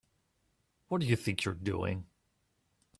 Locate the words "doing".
1.53-2.07